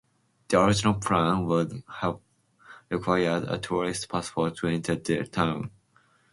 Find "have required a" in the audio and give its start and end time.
1.99-3.59